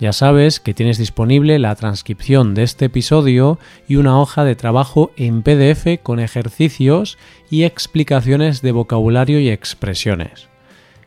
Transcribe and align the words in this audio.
Ya 0.00 0.14
sabes 0.14 0.60
que 0.60 0.72
tienes 0.72 0.96
disponible 0.96 1.58
la 1.58 1.74
transcripción 1.74 2.54
de 2.54 2.62
este 2.62 2.86
episodio 2.86 3.58
y 3.86 3.96
una 3.96 4.18
hoja 4.18 4.44
de 4.44 4.56
trabajo 4.56 5.10
en 5.18 5.42
PDF 5.42 6.02
con 6.02 6.20
ejercicios 6.20 7.18
y 7.50 7.64
explicaciones 7.64 8.62
de 8.62 8.72
vocabulario 8.72 9.40
y 9.40 9.50
expresiones. 9.50 10.48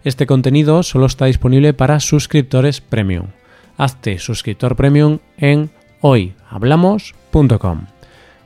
Este 0.03 0.27
contenido 0.27 0.83
solo 0.83 1.07
está 1.07 1.25
disponible 1.25 1.73
para 1.73 1.99
suscriptores 1.99 2.81
premium. 2.81 3.29
Hazte 3.77 4.19
suscriptor 4.19 4.75
premium 4.75 5.17
en 5.37 5.71
hoyhablamos.com. 6.01 7.87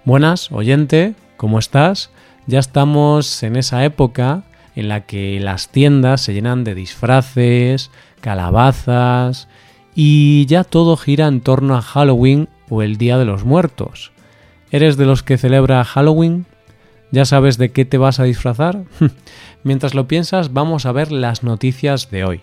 Buenas, 0.05 0.50
oyente, 0.54 1.16
¿cómo 1.36 1.60
estás? 1.60 2.10
Ya 2.46 2.60
estamos 2.60 3.44
en 3.44 3.58
esa 3.58 3.84
época 3.84 4.44
en 4.77 4.88
la 4.88 5.02
que 5.02 5.41
las 5.41 5.68
tiendas 5.68 6.22
se 6.22 6.34
llenan 6.34 6.64
de 6.64 6.74
disfraces, 6.74 7.91
calabazas 8.22 9.50
y 10.00 10.46
ya 10.46 10.64
todo 10.64 10.96
gira 10.96 11.26
en 11.26 11.42
torno 11.42 11.76
a 11.76 11.82
Halloween 11.82 12.50
o 12.70 12.84
el 12.84 12.98
Día 12.98 13.18
de 13.18 13.26
los 13.26 13.46
Muertos. 13.46 14.12
¿Eres 14.70 14.96
de 14.96 15.05
los 15.05 15.24
que 15.24 15.40
celebra 15.40 15.84
Halloween? 15.84 16.46
¿Ya 17.12 17.26
sabes 17.26 17.58
de 17.58 17.72
qué 17.72 17.84
te 17.84 17.98
vas 17.98 18.20
a 18.20 18.24
disfrazar? 18.24 18.84
Mientras 19.63 19.96
lo 19.96 20.08
piensas, 20.08 20.54
vamos 20.54 20.86
a 20.86 20.91
ver 20.91 21.12
las 21.12 21.41
noticias 21.41 22.12
de 22.12 22.26
hoy. 22.26 22.41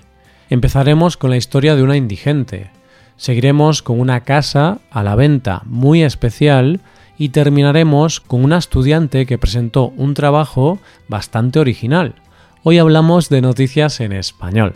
Empezaremos 0.50 1.16
con 1.16 1.30
la 1.30 1.36
historia 1.36 1.76
de 1.76 1.84
una 1.84 1.96
indigente. 1.96 2.72
Seguiremos 3.16 3.82
con 3.82 4.00
una 4.00 4.22
casa 4.22 4.78
a 4.90 5.04
la 5.04 5.14
venta 5.14 5.62
muy 5.64 6.02
especial 6.02 6.80
y 7.18 7.28
terminaremos 7.28 8.18
con 8.18 8.42
una 8.42 8.58
estudiante 8.58 9.26
que 9.26 9.38
presentó 9.38 9.92
un 9.96 10.14
trabajo 10.14 10.80
bastante 11.06 11.60
original. 11.60 12.16
Hoy 12.64 12.78
hablamos 12.78 13.28
de 13.28 13.42
noticias 13.42 14.00
en 14.00 14.10
español. 14.10 14.74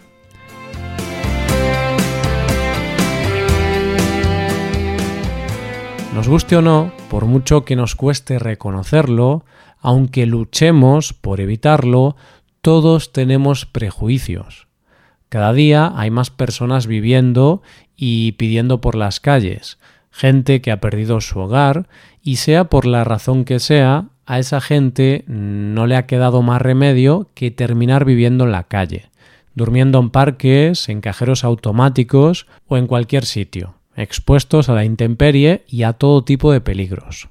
Nos 6.18 6.26
guste 6.26 6.56
o 6.56 6.62
no, 6.62 6.90
por 7.10 7.26
mucho 7.26 7.64
que 7.64 7.76
nos 7.76 7.94
cueste 7.94 8.40
reconocerlo, 8.40 9.44
aunque 9.80 10.26
luchemos 10.26 11.12
por 11.12 11.40
evitarlo, 11.40 12.16
todos 12.60 13.12
tenemos 13.12 13.66
prejuicios. 13.66 14.66
Cada 15.28 15.52
día 15.52 15.92
hay 15.94 16.10
más 16.10 16.30
personas 16.30 16.88
viviendo 16.88 17.62
y 17.96 18.32
pidiendo 18.32 18.80
por 18.80 18.96
las 18.96 19.20
calles, 19.20 19.78
gente 20.10 20.60
que 20.60 20.72
ha 20.72 20.80
perdido 20.80 21.20
su 21.20 21.38
hogar 21.38 21.88
y 22.20 22.36
sea 22.36 22.64
por 22.64 22.84
la 22.84 23.04
razón 23.04 23.44
que 23.44 23.60
sea, 23.60 24.06
a 24.26 24.40
esa 24.40 24.60
gente 24.60 25.22
no 25.28 25.86
le 25.86 25.94
ha 25.94 26.06
quedado 26.06 26.42
más 26.42 26.60
remedio 26.60 27.30
que 27.34 27.52
terminar 27.52 28.04
viviendo 28.04 28.42
en 28.42 28.50
la 28.50 28.64
calle, 28.64 29.08
durmiendo 29.54 30.00
en 30.00 30.10
parques, 30.10 30.88
en 30.88 31.00
cajeros 31.00 31.44
automáticos 31.44 32.48
o 32.66 32.76
en 32.76 32.88
cualquier 32.88 33.24
sitio 33.24 33.77
expuestos 33.98 34.68
a 34.68 34.74
la 34.74 34.84
intemperie 34.84 35.64
y 35.68 35.82
a 35.82 35.92
todo 35.92 36.24
tipo 36.24 36.52
de 36.52 36.60
peligros. 36.60 37.28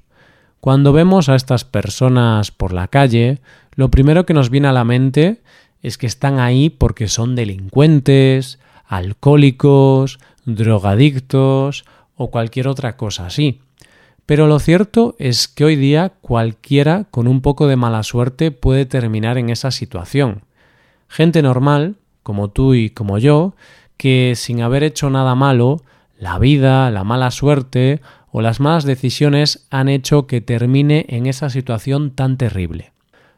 Cuando 0.60 0.92
vemos 0.92 1.28
a 1.28 1.34
estas 1.34 1.64
personas 1.64 2.50
por 2.50 2.72
la 2.72 2.88
calle, 2.88 3.38
lo 3.74 3.90
primero 3.90 4.26
que 4.26 4.34
nos 4.34 4.50
viene 4.50 4.68
a 4.68 4.72
la 4.72 4.84
mente 4.84 5.40
es 5.82 5.98
que 5.98 6.06
están 6.06 6.40
ahí 6.40 6.68
porque 6.68 7.08
son 7.08 7.36
delincuentes, 7.36 8.58
alcohólicos, 8.86 10.18
drogadictos 10.44 11.84
o 12.16 12.30
cualquier 12.30 12.68
otra 12.68 12.96
cosa 12.96 13.26
así. 13.26 13.60
Pero 14.26 14.46
lo 14.46 14.58
cierto 14.58 15.14
es 15.18 15.48
que 15.48 15.64
hoy 15.64 15.76
día 15.76 16.10
cualquiera 16.20 17.04
con 17.10 17.28
un 17.28 17.40
poco 17.40 17.66
de 17.66 17.76
mala 17.76 18.02
suerte 18.02 18.50
puede 18.50 18.84
terminar 18.84 19.38
en 19.38 19.48
esa 19.48 19.70
situación. 19.70 20.42
Gente 21.08 21.40
normal, 21.40 21.96
como 22.22 22.48
tú 22.48 22.74
y 22.74 22.90
como 22.90 23.16
yo, 23.16 23.54
que 23.96 24.34
sin 24.36 24.60
haber 24.60 24.82
hecho 24.82 25.08
nada 25.08 25.34
malo, 25.34 25.82
la 26.18 26.38
vida, 26.38 26.90
la 26.90 27.04
mala 27.04 27.30
suerte 27.30 28.00
o 28.30 28.42
las 28.42 28.60
malas 28.60 28.84
decisiones 28.84 29.66
han 29.70 29.88
hecho 29.88 30.26
que 30.26 30.40
termine 30.40 31.06
en 31.08 31.26
esa 31.26 31.48
situación 31.48 32.10
tan 32.10 32.36
terrible. 32.36 32.92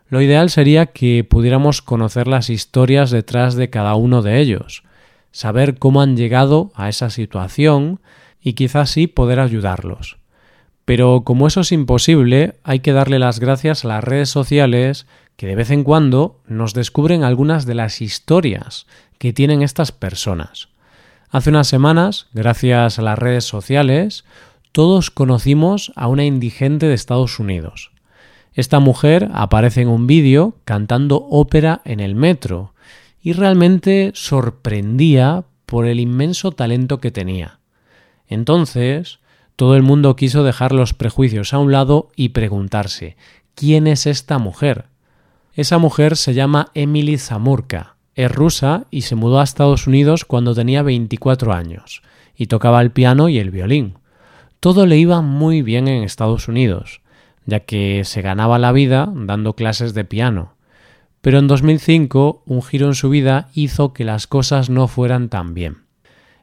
Lo 0.09 0.21
ideal 0.21 0.51
sería 0.51 0.87
que 0.87 1.23
pudiéramos 1.23 1.83
conocer 1.83 2.27
las 2.27 2.51
historias 2.51 3.11
detrás 3.11 3.55
de 3.55 3.71
cada 3.71 3.95
uno 3.95 4.23
de 4.23 4.41
ellos, 4.41 4.83
saber 5.31 5.79
cómo 5.79 6.03
han 6.03 6.17
llegado 6.17 6.73
a 6.75 6.89
esa 6.89 7.11
situación 7.11 8.01
y 8.41 8.55
quizás 8.55 8.91
sí 8.91 9.07
poder 9.07 9.39
ayudarlos. 9.39 10.17
Pero 10.85 11.23
como 11.23 11.47
eso 11.47 11.61
es 11.61 11.71
imposible, 11.71 12.55
hay 12.65 12.81
que 12.81 12.93
darle 12.93 13.21
las 13.21 13.39
gracias 13.39 13.85
a 13.85 13.89
las 13.89 14.03
redes 14.03 14.31
sociales 14.31 15.07
que 15.37 15.47
de 15.47 15.55
vez 15.55 15.71
en 15.71 15.85
cuando 15.85 16.41
nos 16.49 16.75
descubren 16.75 17.23
algunas 17.23 17.65
de 17.65 17.75
las 17.75 18.01
historias 18.01 18.87
que 19.19 19.33
tienen 19.33 19.62
estas 19.62 19.93
personas. 19.93 20.69
Hace 21.33 21.51
unas 21.51 21.69
semanas, 21.69 22.27
gracias 22.33 22.99
a 22.99 23.03
las 23.03 23.17
redes 23.17 23.45
sociales, 23.45 24.25
todos 24.73 25.13
conocimos 25.13 25.93
a 25.95 26.09
una 26.09 26.25
indigente 26.25 26.87
de 26.87 26.95
Estados 26.95 27.39
Unidos. 27.39 27.93
Esta 28.53 28.81
mujer 28.81 29.31
aparece 29.33 29.83
en 29.83 29.89
un 29.89 30.09
vídeo 30.09 30.57
cantando 30.65 31.29
ópera 31.31 31.83
en 31.85 32.01
el 32.01 32.17
metro 32.17 32.75
y 33.23 33.33
realmente 33.33 34.11
sorprendía 34.13 35.45
por 35.67 35.87
el 35.87 36.01
inmenso 36.01 36.51
talento 36.51 36.99
que 36.99 37.13
tenía. 37.13 37.61
Entonces, 38.27 39.21
todo 39.55 39.77
el 39.77 39.85
mundo 39.85 40.17
quiso 40.17 40.43
dejar 40.43 40.73
los 40.73 40.95
prejuicios 40.95 41.55
a 41.55 41.59
un 41.59 41.71
lado 41.71 42.09
y 42.17 42.31
preguntarse 42.31 43.17
¿quién 43.55 43.87
es 43.87 44.09
esta 44.09 44.39
mujer? 44.39 44.87
Esa 45.55 45.79
mujer 45.79 46.17
se 46.17 46.35
llama 46.35 46.73
Emily 46.75 47.19
Zamurka 47.19 48.00
es 48.15 48.31
rusa 48.31 48.87
y 48.91 49.03
se 49.03 49.15
mudó 49.15 49.41
a 49.41 49.44
Estados 49.44 49.87
Unidos 49.87 50.25
cuando 50.25 50.54
tenía 50.54 50.82
24 50.82 51.53
años 51.53 52.03
y 52.37 52.47
tocaba 52.47 52.81
el 52.81 52.91
piano 52.91 53.28
y 53.28 53.38
el 53.38 53.50
violín. 53.50 53.94
Todo 54.60 54.87
le 54.87 54.98
iba 54.98 55.21
muy 55.21 55.62
bien 55.62 55.88
en 55.88 56.03
Estados 56.03 56.49
Unidos, 56.49 57.00
ya 57.47 57.60
que 57.60 58.03
se 58.04 58.22
ganaba 58.22 58.59
la 58.59 58.72
vida 58.72 59.10
dando 59.15 59.54
clases 59.54 59.94
de 59.94 60.04
piano. 60.04 60.54
Pero 61.20 61.38
en 61.38 61.49
2005 61.49 62.43
un 62.47 62.62
giro 62.62 62.87
en 62.87 62.94
su 62.94 63.10
vida 63.10 63.49
hizo 63.54 63.93
que 63.93 64.04
las 64.04 64.26
cosas 64.26 64.70
no 64.70 64.88
fueran 64.88 65.28
tan 65.28 65.54
bien. 65.54 65.78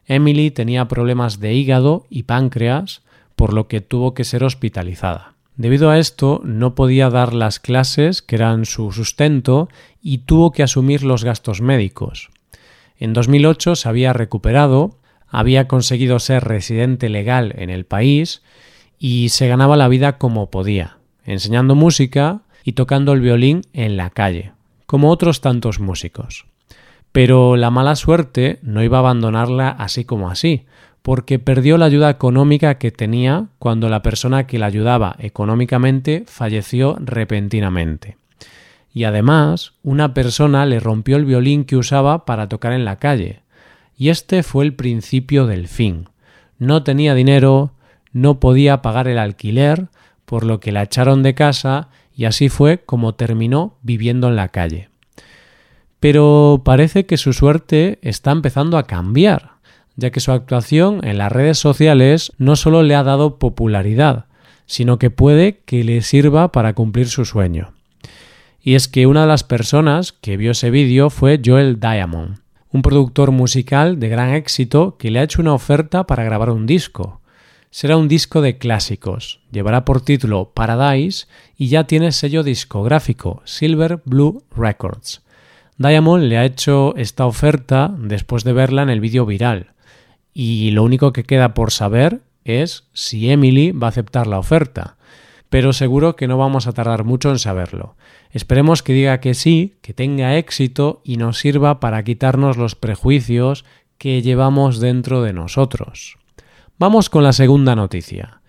Emily 0.05 0.51
tenía 0.51 0.87
problemas 0.87 1.39
de 1.39 1.53
hígado 1.53 2.05
y 2.09 2.23
páncreas, 2.23 3.01
por 3.35 3.53
lo 3.53 3.67
que 3.67 3.81
tuvo 3.81 4.13
que 4.13 4.23
ser 4.23 4.43
hospitalizada. 4.43 5.36
Debido 5.57 5.89
a 5.89 5.97
esto, 5.97 6.39
no 6.43 6.75
podía 6.75 7.09
dar 7.09 7.33
las 7.33 7.59
clases 7.59 8.21
que 8.21 8.35
eran 8.35 8.65
su 8.65 8.91
sustento 8.91 9.69
y 10.03 10.19
tuvo 10.19 10.51
que 10.51 10.61
asumir 10.61 11.03
los 11.03 11.23
gastos 11.23 11.61
médicos. 11.61 12.29
En 12.99 13.13
2008 13.13 13.75
se 13.75 13.89
había 13.89 14.13
recuperado, 14.13 14.99
había 15.27 15.67
conseguido 15.67 16.19
ser 16.19 16.43
residente 16.43 17.09
legal 17.09 17.55
en 17.57 17.71
el 17.71 17.85
país 17.85 18.43
y 18.99 19.29
se 19.29 19.47
ganaba 19.47 19.77
la 19.77 19.87
vida 19.87 20.19
como 20.19 20.51
podía, 20.51 20.97
enseñando 21.25 21.73
música 21.73 22.41
y 22.63 22.73
tocando 22.73 23.13
el 23.13 23.21
violín 23.21 23.61
en 23.73 23.97
la 23.97 24.11
calle, 24.11 24.51
como 24.85 25.09
otros 25.09 25.41
tantos 25.41 25.79
músicos. 25.79 26.45
Pero 27.11 27.55
la 27.55 27.71
mala 27.71 27.95
suerte 27.95 28.59
no 28.61 28.83
iba 28.83 28.97
a 28.97 28.99
abandonarla 28.99 29.69
así 29.69 30.05
como 30.05 30.29
así, 30.29 30.65
porque 31.07 31.39
perdió 31.39 31.77
la 31.77 31.85
ayuda 31.85 32.09
económica 32.09 32.77
que 32.77 32.91
tenía 32.91 33.45
cuando 33.59 33.87
la 33.87 34.01
persona 34.01 34.45
que 34.45 34.59
la 34.59 34.65
ayudaba 34.65 35.15
económicamente 35.19 36.25
falleció 36.27 36.97
repentinamente. 36.99 38.17
Y 38.93 39.05
además, 39.05 39.71
una 39.83 40.13
persona 40.13 40.65
le 40.65 40.81
rompió 40.81 41.15
el 41.15 41.23
violín 41.23 41.63
que 41.63 41.77
usaba 41.77 42.25
para 42.25 42.49
tocar 42.49 42.73
en 42.73 42.83
la 42.83 42.97
calle. 42.97 43.39
Y 43.97 44.09
este 44.09 44.43
fue 44.43 44.65
el 44.65 44.73
principio 44.73 45.47
del 45.47 45.69
fin. 45.69 46.09
No 46.59 46.83
tenía 46.83 47.13
dinero, 47.13 47.71
no 48.11 48.41
podía 48.41 48.81
pagar 48.81 49.07
el 49.07 49.17
alquiler, 49.17 49.87
por 50.25 50.43
lo 50.43 50.59
que 50.59 50.73
la 50.73 50.83
echaron 50.83 51.23
de 51.23 51.35
casa 51.35 51.87
y 52.13 52.25
así 52.25 52.49
fue 52.49 52.79
como 52.79 53.15
terminó 53.15 53.77
viviendo 53.81 54.27
en 54.27 54.35
la 54.35 54.49
calle. 54.49 54.89
Pero 56.01 56.63
parece 56.65 57.05
que 57.05 57.15
su 57.15 57.31
suerte 57.31 57.97
está 58.01 58.31
empezando 58.31 58.77
a 58.77 58.83
cambiar 58.83 59.56
ya 59.97 60.11
que 60.11 60.19
su 60.21 60.31
actuación 60.31 61.05
en 61.05 61.17
las 61.17 61.31
redes 61.31 61.57
sociales 61.57 62.31
no 62.37 62.55
solo 62.55 62.83
le 62.83 62.95
ha 62.95 63.03
dado 63.03 63.37
popularidad, 63.37 64.25
sino 64.67 64.99
que 64.99 65.09
puede 65.09 65.59
que 65.65 65.83
le 65.83 66.01
sirva 66.01 66.51
para 66.51 66.73
cumplir 66.73 67.09
su 67.09 67.25
sueño. 67.25 67.73
Y 68.61 68.75
es 68.75 68.87
que 68.87 69.07
una 69.07 69.21
de 69.21 69.27
las 69.27 69.43
personas 69.43 70.11
que 70.13 70.37
vio 70.37 70.51
ese 70.51 70.69
vídeo 70.69 71.09
fue 71.09 71.41
Joel 71.43 71.79
Diamond, 71.79 72.37
un 72.71 72.81
productor 72.81 73.31
musical 73.31 73.99
de 73.99 74.09
gran 74.09 74.33
éxito 74.33 74.97
que 74.97 75.09
le 75.09 75.19
ha 75.19 75.23
hecho 75.23 75.41
una 75.41 75.53
oferta 75.53 76.05
para 76.05 76.23
grabar 76.23 76.51
un 76.51 76.67
disco. 76.67 77.21
Será 77.71 77.97
un 77.97 78.07
disco 78.07 78.41
de 78.41 78.57
clásicos, 78.57 79.39
llevará 79.51 79.83
por 79.83 80.01
título 80.01 80.51
Paradise 80.53 81.27
y 81.57 81.69
ya 81.69 81.85
tiene 81.85 82.11
sello 82.11 82.43
discográfico 82.43 83.41
Silver 83.45 84.01
Blue 84.05 84.43
Records. 84.55 85.21
Diamond 85.77 86.23
le 86.23 86.37
ha 86.37 86.45
hecho 86.45 86.95
esta 86.97 87.25
oferta 87.25 87.95
después 87.97 88.43
de 88.43 88.53
verla 88.53 88.83
en 88.83 88.89
el 88.89 88.99
vídeo 88.99 89.25
viral 89.25 89.73
y 90.39 90.69
lo 90.69 90.83
único 90.83 91.13
que 91.13 91.23
queda 91.23 91.55
por 91.55 91.71
saber 91.71 92.21
es 92.45 92.83
si 92.93 93.31
Emily 93.31 93.71
va 93.71 93.87
a 93.87 93.89
aceptar 93.89 94.27
la 94.27 94.37
oferta. 94.37 94.97
Pero 95.49 95.73
seguro 95.73 96.15
que 96.15 96.27
no 96.27 96.37
vamos 96.37 96.67
a 96.67 96.73
tardar 96.73 97.05
mucho 97.05 97.31
en 97.31 97.39
saberlo. 97.39 97.95
Esperemos 98.29 98.83
que 98.83 98.93
diga 98.93 99.19
que 99.19 99.33
sí, 99.33 99.77
que 99.81 99.95
tenga 99.95 100.37
éxito 100.37 101.01
y 101.03 101.17
nos 101.17 101.39
sirva 101.39 101.79
para 101.79 102.03
quitarnos 102.03 102.55
los 102.55 102.75
prejuicios 102.75 103.65
que 103.97 104.21
llevamos 104.21 104.79
dentro 104.79 105.23
de 105.23 105.33
nosotros. 105.33 106.19
Vamos 106.77 107.09
con 107.09 107.23
la 107.23 107.33
segunda 107.33 107.75
noticia. 107.75 108.41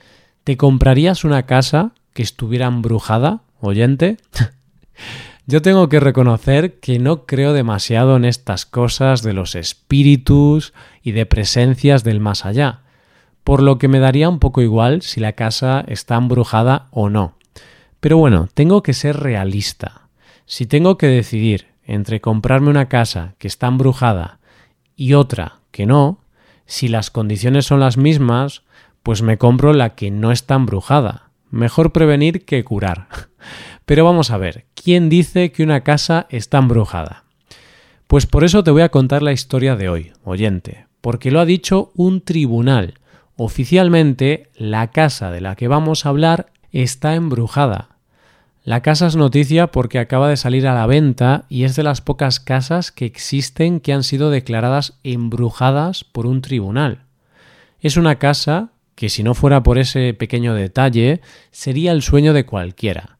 ¿Te 0.45 0.59
comprarías 0.59 1.25
una 1.25 1.47
casa 1.47 1.93
que 2.13 2.23
estuviera 2.23 2.67
embrujada, 2.67 3.41
oyente? 3.61 4.19
Yo 5.49 5.63
tengo 5.63 5.89
que 5.89 5.99
reconocer 5.99 6.79
que 6.79 7.01
no 7.01 7.27
creo 7.27 7.53
demasiado 7.53 8.17
en 8.17 8.25
estas 8.25 8.67
cosas 8.67 9.23
de 9.23 9.33
los 9.33 9.57
espíritus 9.57 10.73
y 11.03 11.11
de 11.11 11.27
presencias 11.27 12.05
del 12.05 12.21
más 12.21 12.47
allá 12.47 12.83
por 13.49 13.63
lo 13.63 13.79
que 13.79 13.89
me 13.89 13.99
daría 13.99 14.29
un 14.29 14.41
poco 14.41 14.61
igual 14.61 15.01
si 15.01 15.21
la 15.21 15.33
casa 15.33 15.83
está 15.89 16.17
embrujada 16.17 16.89
o 16.91 17.09
no. 17.09 17.39
Pero 17.99 18.19
bueno, 18.19 18.47
tengo 18.53 18.83
que 18.83 18.93
ser 18.93 19.17
realista. 19.17 20.11
Si 20.45 20.67
tengo 20.67 20.99
que 20.99 21.07
decidir 21.07 21.69
entre 21.83 22.21
comprarme 22.21 22.69
una 22.69 22.91
casa 22.91 23.37
que 23.39 23.49
está 23.49 23.69
embrujada 23.69 24.39
y 24.97 25.15
otra 25.15 25.61
que 25.71 25.87
no, 25.87 26.21
si 26.67 26.89
las 26.89 27.11
condiciones 27.11 27.65
son 27.65 27.81
las 27.81 27.97
mismas, 27.97 28.65
pues 29.03 29.23
me 29.23 29.39
compro 29.39 29.73
la 29.73 29.95
que 29.95 30.11
no 30.11 30.31
está 30.31 30.57
embrujada. 30.57 31.31
Mejor 31.51 31.91
prevenir 31.91 32.45
que 32.45 32.63
curar. 32.65 33.09
Pero 33.89 34.05
vamos 34.05 34.31
a 34.31 34.37
ver, 34.37 34.67
¿quién 34.75 35.09
dice 35.09 35.51
que 35.51 35.63
una 35.65 35.81
casa 35.81 36.27
está 36.29 36.59
embrujada? 36.59 37.25
Pues 38.07 38.27
por 38.27 38.45
eso 38.45 38.63
te 38.63 38.71
voy 38.71 38.83
a 38.83 38.91
contar 38.91 39.23
la 39.23 39.33
historia 39.33 39.77
de 39.77 39.89
hoy, 39.89 40.13
oyente, 40.25 40.87
porque 41.01 41.31
lo 41.31 41.41
ha 41.41 41.47
dicho 41.47 41.91
un 41.97 42.21
tribunal, 42.21 42.99
Oficialmente, 43.41 44.51
la 44.57 44.91
casa 44.91 45.31
de 45.31 45.41
la 45.41 45.55
que 45.55 45.69
vamos 45.69 46.05
a 46.05 46.09
hablar 46.09 46.51
está 46.73 47.15
embrujada. 47.15 47.97
La 48.65 48.83
casa 48.83 49.07
es 49.07 49.15
noticia 49.15 49.69
porque 49.69 50.01
acaba 50.01 50.29
de 50.29 50.37
salir 50.37 50.67
a 50.67 50.75
la 50.75 50.87
venta 50.87 51.45
y 51.49 51.63
es 51.63 51.77
de 51.77 51.85
las 51.85 52.01
pocas 52.01 52.41
casas 52.41 52.91
que 52.91 53.07
existen 53.07 53.79
que 53.79 53.93
han 53.93 54.03
sido 54.03 54.31
declaradas 54.31 54.99
embrujadas 55.05 56.03
por 56.03 56.27
un 56.27 56.43
tribunal. 56.43 57.05
Es 57.81 57.97
una 57.97 58.17
casa 58.17 58.71
que 58.97 59.09
si 59.09 59.23
no 59.23 59.35
fuera 59.35 59.63
por 59.63 59.79
ese 59.79 60.15
pequeño 60.15 60.55
detalle 60.55 61.21
sería 61.53 61.93
el 61.93 62.03
sueño 62.03 62.33
de 62.33 62.45
cualquiera, 62.45 63.18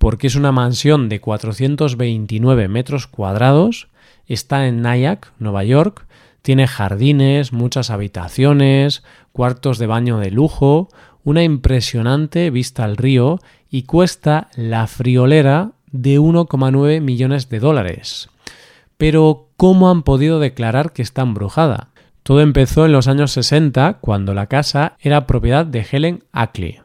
porque 0.00 0.28
es 0.28 0.34
una 0.34 0.50
mansión 0.50 1.10
de 1.10 1.20
429 1.20 2.68
metros 2.68 3.06
cuadrados, 3.06 3.88
está 4.26 4.66
en 4.66 4.80
Nyack, 4.80 5.30
Nueva 5.38 5.62
York, 5.62 6.06
tiene 6.40 6.66
jardines, 6.66 7.52
muchas 7.52 7.90
habitaciones, 7.90 9.02
cuartos 9.32 9.78
de 9.78 9.86
baño 9.86 10.16
de 10.16 10.30
lujo, 10.30 10.88
una 11.22 11.42
impresionante 11.42 12.48
vista 12.48 12.84
al 12.84 12.96
río 12.96 13.40
y 13.68 13.82
cuesta 13.82 14.48
la 14.56 14.86
friolera 14.86 15.72
de 15.92 16.18
1,9 16.18 17.02
millones 17.02 17.50
de 17.50 17.60
dólares. 17.60 18.30
Pero, 18.96 19.48
¿cómo 19.58 19.90
han 19.90 20.02
podido 20.02 20.40
declarar 20.40 20.94
que 20.94 21.02
está 21.02 21.20
embrujada? 21.20 21.88
Todo 22.22 22.40
empezó 22.40 22.86
en 22.86 22.92
los 22.92 23.06
años 23.06 23.32
60, 23.32 23.98
cuando 24.00 24.32
la 24.32 24.46
casa 24.46 24.96
era 24.98 25.26
propiedad 25.26 25.66
de 25.66 25.86
Helen 25.90 26.24
Ackley. 26.32 26.80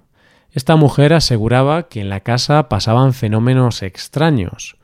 Esta 0.55 0.75
mujer 0.75 1.13
aseguraba 1.13 1.87
que 1.89 2.01
en 2.01 2.09
la 2.09 2.21
casa 2.21 2.67
pasaban 2.69 3.13
fenómenos 3.13 3.83
extraños, 3.83 4.77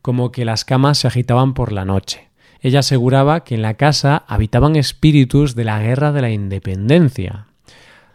como 0.00 0.32
que 0.32 0.46
las 0.46 0.64
camas 0.64 0.96
se 0.96 1.08
agitaban 1.08 1.52
por 1.52 1.72
la 1.72 1.84
noche 1.84 2.28
ella 2.60 2.80
aseguraba 2.80 3.44
que 3.44 3.54
en 3.54 3.62
la 3.62 3.74
casa 3.74 4.24
habitaban 4.26 4.76
espíritus 4.76 5.54
de 5.54 5.64
la 5.64 5.80
guerra 5.80 6.12
de 6.12 6.22
la 6.22 6.30
independencia. 6.30 7.46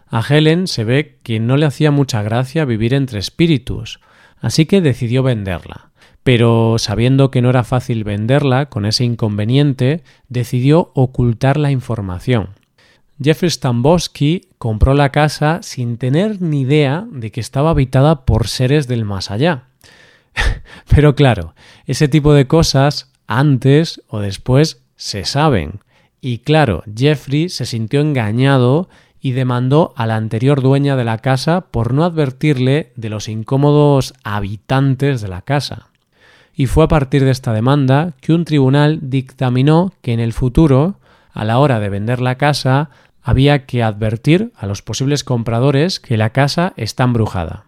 A 0.07 0.21
Helen 0.27 0.67
se 0.67 0.83
ve 0.83 1.19
que 1.23 1.39
no 1.39 1.57
le 1.57 1.65
hacía 1.65 1.91
mucha 1.91 2.21
gracia 2.21 2.65
vivir 2.65 2.93
entre 2.93 3.19
espíritus, 3.19 3.99
así 4.39 4.65
que 4.65 4.81
decidió 4.81 5.23
venderla. 5.23 5.91
Pero 6.23 6.75
sabiendo 6.77 7.31
que 7.31 7.41
no 7.41 7.49
era 7.49 7.63
fácil 7.63 8.03
venderla 8.03 8.67
con 8.67 8.85
ese 8.85 9.03
inconveniente, 9.03 10.03
decidió 10.29 10.91
ocultar 10.93 11.57
la 11.57 11.71
información. 11.71 12.49
Jeffrey 13.21 13.49
Stambowski 13.49 14.49
compró 14.57 14.93
la 14.93 15.09
casa 15.09 15.59
sin 15.61 15.97
tener 15.97 16.41
ni 16.41 16.61
idea 16.61 17.05
de 17.11 17.31
que 17.31 17.39
estaba 17.39 17.71
habitada 17.71 18.25
por 18.25 18.47
seres 18.47 18.87
del 18.87 19.05
más 19.05 19.31
allá. 19.31 19.65
Pero 20.89 21.15
claro, 21.15 21.53
ese 21.85 22.07
tipo 22.07 22.33
de 22.33 22.47
cosas 22.47 23.11
antes 23.27 24.01
o 24.07 24.19
después 24.19 24.81
se 24.95 25.25
saben. 25.25 25.79
Y 26.21 26.39
claro, 26.39 26.83
Jeffrey 26.95 27.49
se 27.49 27.65
sintió 27.65 28.01
engañado 28.01 28.89
y 29.19 29.31
demandó 29.31 29.93
a 29.95 30.05
la 30.05 30.15
anterior 30.15 30.61
dueña 30.61 30.95
de 30.95 31.05
la 31.05 31.17
casa 31.19 31.61
por 31.71 31.93
no 31.93 32.03
advertirle 32.03 32.91
de 32.95 33.09
los 33.09 33.29
incómodos 33.29 34.13
habitantes 34.23 35.21
de 35.21 35.29
la 35.29 35.41
casa. 35.41 35.87
Y 36.55 36.67
fue 36.67 36.83
a 36.83 36.87
partir 36.87 37.23
de 37.23 37.31
esta 37.31 37.53
demanda 37.53 38.13
que 38.21 38.33
un 38.33 38.45
tribunal 38.45 38.99
dictaminó 39.01 39.93
que 40.01 40.13
en 40.13 40.19
el 40.19 40.33
futuro, 40.33 40.95
a 41.33 41.43
la 41.43 41.59
hora 41.59 41.79
de 41.79 41.89
vender 41.89 42.21
la 42.21 42.35
casa, 42.35 42.89
había 43.21 43.65
que 43.65 43.83
advertir 43.83 44.51
a 44.55 44.67
los 44.67 44.81
posibles 44.81 45.23
compradores 45.23 45.99
que 45.99 46.17
la 46.17 46.31
casa 46.31 46.73
está 46.77 47.03
embrujada. 47.03 47.65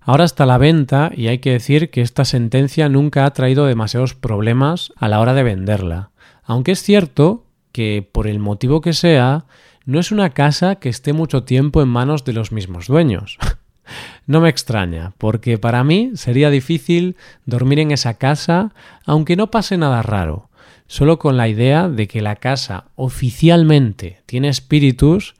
Ahora 0.00 0.24
está 0.24 0.46
la 0.46 0.58
venta 0.58 1.10
y 1.14 1.28
hay 1.28 1.38
que 1.38 1.52
decir 1.52 1.90
que 1.90 2.00
esta 2.00 2.24
sentencia 2.24 2.88
nunca 2.88 3.26
ha 3.26 3.32
traído 3.32 3.66
demasiados 3.66 4.14
problemas 4.14 4.92
a 4.96 5.08
la 5.08 5.20
hora 5.20 5.34
de 5.34 5.42
venderla. 5.42 6.10
Aunque 6.42 6.72
es 6.72 6.82
cierto 6.82 7.46
que, 7.72 8.08
por 8.10 8.26
el 8.26 8.38
motivo 8.38 8.80
que 8.80 8.92
sea, 8.92 9.44
no 9.84 10.00
es 10.00 10.10
una 10.10 10.30
casa 10.30 10.76
que 10.76 10.88
esté 10.88 11.12
mucho 11.12 11.44
tiempo 11.44 11.82
en 11.82 11.88
manos 11.88 12.24
de 12.24 12.32
los 12.32 12.50
mismos 12.50 12.86
dueños. 12.86 13.38
no 14.26 14.40
me 14.40 14.48
extraña, 14.48 15.12
porque 15.18 15.58
para 15.58 15.84
mí 15.84 16.12
sería 16.14 16.50
difícil 16.50 17.16
dormir 17.44 17.78
en 17.78 17.90
esa 17.90 18.14
casa 18.14 18.72
aunque 19.06 19.36
no 19.36 19.50
pase 19.50 19.76
nada 19.76 20.02
raro. 20.02 20.49
Solo 20.90 21.20
con 21.20 21.36
la 21.36 21.46
idea 21.46 21.88
de 21.88 22.08
que 22.08 22.20
la 22.20 22.34
casa 22.34 22.86
oficialmente 22.96 24.22
tiene 24.26 24.48
espíritus, 24.48 25.36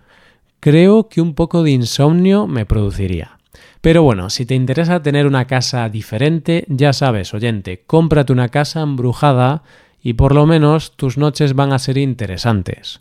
creo 0.61 1.09
que 1.09 1.21
un 1.21 1.35
poco 1.35 1.65
de 1.65 1.73
insomnio 1.73 2.47
me 2.47 2.67
produciría. 2.67 3.41
Pero 3.81 4.05
bueno, 4.05 4.31
si 4.31 4.47
te 4.47 4.55
interesa 4.55 5.03
tener 5.03 5.27
una 5.27 5.49
casa 5.49 5.89
diferente, 5.89 6.65
ya 6.69 6.93
sabes, 6.93 7.35
oyente, 7.35 7.83
cómprate 7.85 8.33
una 8.33 8.51
casa 8.51 8.83
embrujada 8.83 9.65
y 10.01 10.13
por 10.13 10.37
lo 10.37 10.47
menos 10.47 10.93
tus 10.97 11.19
noches 11.19 11.55
van 11.55 11.73
a 11.73 11.81
ser 11.81 11.99
interesantes. 11.99 13.01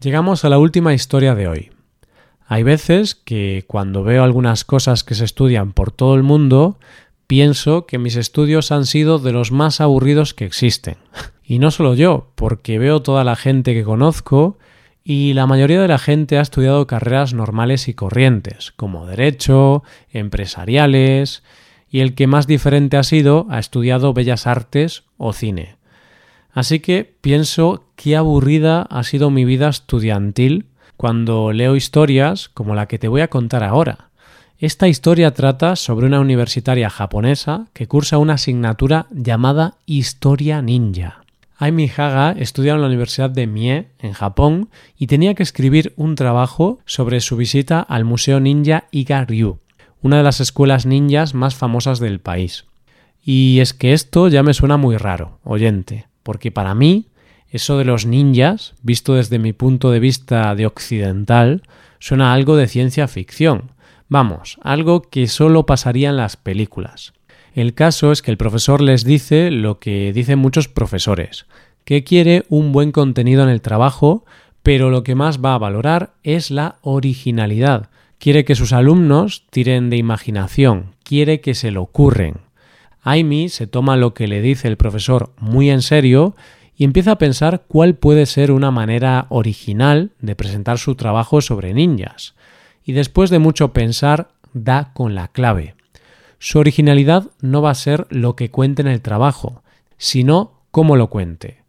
Llegamos 0.00 0.44
a 0.44 0.50
la 0.50 0.58
última 0.58 0.94
historia 0.94 1.34
de 1.34 1.48
hoy. 1.48 1.72
Hay 2.46 2.62
veces 2.62 3.16
que 3.16 3.64
cuando 3.66 4.04
veo 4.04 4.22
algunas 4.22 4.64
cosas 4.64 5.02
que 5.02 5.16
se 5.16 5.24
estudian 5.24 5.72
por 5.72 5.90
todo 5.90 6.14
el 6.14 6.22
mundo, 6.22 6.78
pienso 7.26 7.84
que 7.84 7.98
mis 7.98 8.14
estudios 8.14 8.70
han 8.70 8.86
sido 8.86 9.18
de 9.18 9.32
los 9.32 9.50
más 9.50 9.80
aburridos 9.80 10.34
que 10.34 10.44
existen. 10.44 10.98
Y 11.44 11.58
no 11.58 11.70
solo 11.70 11.94
yo, 11.94 12.30
porque 12.34 12.78
veo 12.78 13.02
toda 13.02 13.22
la 13.22 13.36
gente 13.36 13.74
que 13.74 13.84
conozco 13.84 14.58
y 15.04 15.34
la 15.34 15.46
mayoría 15.46 15.82
de 15.82 15.88
la 15.88 15.98
gente 15.98 16.38
ha 16.38 16.40
estudiado 16.40 16.86
carreras 16.86 17.34
normales 17.34 17.88
y 17.88 17.94
corrientes, 17.94 18.72
como 18.72 19.06
derecho, 19.06 19.82
empresariales, 20.10 21.42
y 21.90 22.00
el 22.00 22.14
que 22.14 22.26
más 22.26 22.46
diferente 22.46 22.96
ha 22.96 23.02
sido 23.02 23.46
ha 23.50 23.58
estudiado 23.58 24.14
bellas 24.14 24.46
artes 24.46 25.04
o 25.18 25.34
cine. 25.34 25.76
Así 26.50 26.80
que 26.80 27.14
pienso 27.20 27.84
qué 27.96 28.16
aburrida 28.16 28.82
ha 28.82 29.02
sido 29.02 29.30
mi 29.30 29.44
vida 29.44 29.68
estudiantil 29.68 30.66
cuando 30.96 31.52
leo 31.52 31.76
historias 31.76 32.48
como 32.48 32.74
la 32.74 32.86
que 32.86 32.98
te 32.98 33.08
voy 33.08 33.20
a 33.20 33.28
contar 33.28 33.62
ahora. 33.62 34.10
Esta 34.58 34.88
historia 34.88 35.34
trata 35.34 35.76
sobre 35.76 36.06
una 36.06 36.20
universitaria 36.20 36.88
japonesa 36.88 37.66
que 37.74 37.88
cursa 37.88 38.18
una 38.18 38.34
asignatura 38.34 39.06
llamada 39.10 39.78
Historia 39.84 40.62
Ninja. 40.62 41.23
Aimi 41.56 41.90
Haga 41.96 42.32
estudia 42.32 42.74
en 42.74 42.80
la 42.80 42.88
Universidad 42.88 43.30
de 43.30 43.46
Mie, 43.46 43.88
en 44.00 44.12
Japón, 44.12 44.70
y 44.98 45.06
tenía 45.06 45.34
que 45.34 45.42
escribir 45.42 45.92
un 45.96 46.16
trabajo 46.16 46.80
sobre 46.84 47.20
su 47.20 47.36
visita 47.36 47.80
al 47.80 48.04
Museo 48.04 48.40
Ninja 48.40 48.84
Iga-ryu, 48.90 49.58
una 50.02 50.16
de 50.16 50.22
las 50.24 50.40
escuelas 50.40 50.84
ninjas 50.84 51.34
más 51.34 51.54
famosas 51.54 52.00
del 52.00 52.20
país. 52.20 52.66
Y 53.22 53.60
es 53.60 53.72
que 53.72 53.92
esto 53.92 54.28
ya 54.28 54.42
me 54.42 54.52
suena 54.52 54.76
muy 54.76 54.96
raro, 54.96 55.38
oyente, 55.44 56.06
porque 56.22 56.50
para 56.50 56.74
mí 56.74 57.06
eso 57.48 57.78
de 57.78 57.84
los 57.84 58.04
ninjas, 58.04 58.74
visto 58.82 59.14
desde 59.14 59.38
mi 59.38 59.52
punto 59.52 59.92
de 59.92 60.00
vista 60.00 60.56
de 60.56 60.66
occidental, 60.66 61.62
suena 62.00 62.34
algo 62.34 62.56
de 62.56 62.66
ciencia 62.66 63.06
ficción. 63.06 63.70
Vamos, 64.08 64.58
algo 64.62 65.02
que 65.02 65.28
solo 65.28 65.64
pasaría 65.64 66.10
en 66.10 66.16
las 66.16 66.36
películas. 66.36 67.12
El 67.54 67.74
caso 67.74 68.10
es 68.10 68.20
que 68.20 68.32
el 68.32 68.36
profesor 68.36 68.80
les 68.80 69.04
dice 69.04 69.52
lo 69.52 69.78
que 69.78 70.12
dicen 70.12 70.40
muchos 70.40 70.66
profesores, 70.66 71.46
que 71.84 72.02
quiere 72.02 72.44
un 72.48 72.72
buen 72.72 72.90
contenido 72.90 73.44
en 73.44 73.48
el 73.48 73.60
trabajo, 73.60 74.24
pero 74.64 74.90
lo 74.90 75.04
que 75.04 75.14
más 75.14 75.38
va 75.38 75.54
a 75.54 75.58
valorar 75.58 76.14
es 76.24 76.50
la 76.50 76.78
originalidad. 76.82 77.90
Quiere 78.18 78.44
que 78.44 78.56
sus 78.56 78.72
alumnos 78.72 79.44
tiren 79.50 79.88
de 79.88 79.98
imaginación, 79.98 80.96
quiere 81.04 81.40
que 81.40 81.54
se 81.54 81.70
lo 81.70 81.82
ocurren. 81.82 82.38
Amy 83.02 83.48
se 83.48 83.68
toma 83.68 83.96
lo 83.96 84.14
que 84.14 84.26
le 84.26 84.40
dice 84.40 84.66
el 84.66 84.76
profesor 84.76 85.32
muy 85.38 85.70
en 85.70 85.82
serio 85.82 86.34
y 86.76 86.82
empieza 86.82 87.12
a 87.12 87.18
pensar 87.18 87.66
cuál 87.68 87.94
puede 87.94 88.26
ser 88.26 88.50
una 88.50 88.72
manera 88.72 89.26
original 89.28 90.10
de 90.18 90.34
presentar 90.34 90.78
su 90.78 90.96
trabajo 90.96 91.40
sobre 91.40 91.72
ninjas. 91.72 92.34
Y 92.84 92.94
después 92.94 93.30
de 93.30 93.38
mucho 93.38 93.72
pensar, 93.72 94.30
da 94.54 94.92
con 94.92 95.14
la 95.14 95.28
clave. 95.28 95.76
Su 96.44 96.58
originalidad 96.58 97.30
no 97.40 97.62
va 97.62 97.70
a 97.70 97.74
ser 97.74 98.06
lo 98.10 98.36
que 98.36 98.50
cuente 98.50 98.82
en 98.82 98.88
el 98.88 99.00
trabajo, 99.00 99.62
sino 99.96 100.60
cómo 100.70 100.94
lo 100.94 101.08
cuente. 101.08 101.62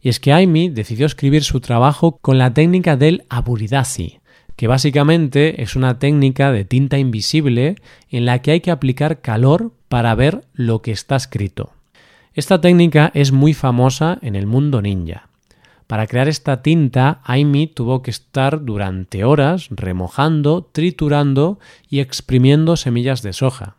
Y 0.00 0.08
es 0.08 0.20
que 0.20 0.32
Amy 0.32 0.70
decidió 0.70 1.04
escribir 1.04 1.44
su 1.44 1.60
trabajo 1.60 2.16
con 2.16 2.38
la 2.38 2.54
técnica 2.54 2.96
del 2.96 3.24
aburidasi, 3.28 4.20
que 4.56 4.68
básicamente 4.68 5.62
es 5.62 5.76
una 5.76 5.98
técnica 5.98 6.50
de 6.50 6.64
tinta 6.64 6.96
invisible 6.96 7.76
en 8.08 8.24
la 8.24 8.38
que 8.38 8.52
hay 8.52 8.60
que 8.62 8.70
aplicar 8.70 9.20
calor 9.20 9.74
para 9.90 10.14
ver 10.14 10.46
lo 10.54 10.80
que 10.80 10.92
está 10.92 11.16
escrito. 11.16 11.74
Esta 12.32 12.58
técnica 12.58 13.10
es 13.12 13.32
muy 13.32 13.52
famosa 13.52 14.18
en 14.22 14.34
el 14.34 14.46
mundo 14.46 14.80
ninja. 14.80 15.28
Para 15.86 16.06
crear 16.06 16.28
esta 16.28 16.62
tinta, 16.62 17.20
Amy 17.24 17.66
tuvo 17.66 18.00
que 18.00 18.10
estar 18.10 18.64
durante 18.64 19.24
horas 19.24 19.68
remojando, 19.68 20.70
triturando 20.72 21.58
y 21.90 22.00
exprimiendo 22.00 22.78
semillas 22.78 23.20
de 23.20 23.34
soja. 23.34 23.76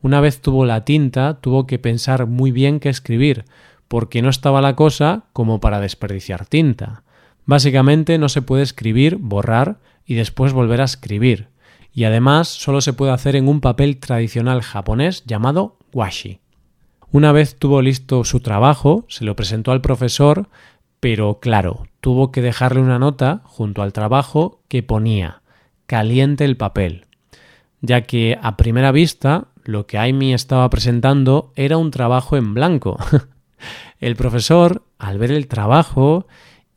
Una 0.00 0.20
vez 0.20 0.40
tuvo 0.40 0.64
la 0.64 0.84
tinta, 0.84 1.40
tuvo 1.40 1.66
que 1.66 1.78
pensar 1.78 2.26
muy 2.26 2.52
bien 2.52 2.80
qué 2.80 2.88
escribir, 2.88 3.44
porque 3.88 4.22
no 4.22 4.28
estaba 4.28 4.60
la 4.60 4.76
cosa 4.76 5.24
como 5.32 5.60
para 5.60 5.80
desperdiciar 5.80 6.46
tinta. 6.46 7.02
Básicamente 7.46 8.18
no 8.18 8.28
se 8.28 8.42
puede 8.42 8.62
escribir, 8.62 9.16
borrar 9.16 9.78
y 10.06 10.14
después 10.14 10.52
volver 10.52 10.80
a 10.80 10.84
escribir. 10.84 11.48
Y 11.92 12.04
además 12.04 12.48
solo 12.48 12.80
se 12.80 12.92
puede 12.92 13.12
hacer 13.12 13.34
en 13.34 13.48
un 13.48 13.60
papel 13.60 13.98
tradicional 13.98 14.62
japonés 14.62 15.24
llamado 15.24 15.78
washi. 15.92 16.40
Una 17.10 17.32
vez 17.32 17.58
tuvo 17.58 17.80
listo 17.80 18.22
su 18.24 18.40
trabajo, 18.40 19.06
se 19.08 19.24
lo 19.24 19.34
presentó 19.34 19.72
al 19.72 19.80
profesor, 19.80 20.48
pero 21.00 21.40
claro, 21.40 21.86
tuvo 22.00 22.30
que 22.30 22.42
dejarle 22.42 22.80
una 22.80 22.98
nota 22.98 23.40
junto 23.44 23.82
al 23.82 23.92
trabajo 23.92 24.60
que 24.68 24.82
ponía 24.82 25.42
caliente 25.86 26.44
el 26.44 26.58
papel, 26.58 27.06
ya 27.80 28.02
que 28.02 28.38
a 28.42 28.58
primera 28.58 28.92
vista 28.92 29.48
lo 29.68 29.86
que 29.86 29.98
Amy 29.98 30.32
estaba 30.32 30.70
presentando 30.70 31.52
era 31.54 31.76
un 31.76 31.90
trabajo 31.90 32.38
en 32.38 32.54
blanco. 32.54 32.96
El 34.00 34.16
profesor, 34.16 34.82
al 34.98 35.18
ver 35.18 35.30
el 35.30 35.46
trabajo 35.46 36.26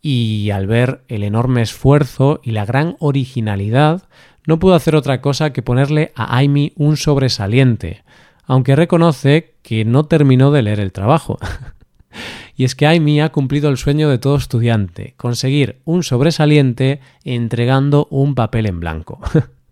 y 0.02 0.50
al 0.50 0.68
ver 0.68 1.02
el 1.08 1.24
enorme 1.24 1.62
esfuerzo 1.62 2.42
y 2.44 2.52
la 2.52 2.66
gran 2.66 2.98
originalidad, 3.00 4.10
no 4.46 4.60
pudo 4.60 4.74
hacer 4.74 4.98
otra 4.98 5.22
cosa 5.22 5.54
que 5.54 5.62
ponerle 5.62 6.12
a 6.16 6.38
Amy 6.40 6.74
un 6.76 6.98
sobresaliente, 6.98 8.04
aunque 8.44 8.76
reconoce 8.76 9.54
que 9.62 9.86
no 9.86 10.04
terminó 10.08 10.52
de 10.52 10.64
leer 10.64 10.82
el 10.82 10.92
trabajo. 10.92 11.38
y 12.58 12.66
es 12.66 12.76
que 12.76 12.88
Amy 12.88 13.22
ha 13.22 13.32
cumplido 13.32 13.70
el 13.70 13.78
sueño 13.78 14.10
de 14.10 14.18
todo 14.18 14.36
estudiante, 14.36 15.14
conseguir 15.16 15.80
un 15.86 16.04
sobresaliente 16.04 17.00
entregando 17.24 18.08
un 18.10 18.36
papel 18.36 18.66
en 18.66 18.82
blanco. 18.82 19.22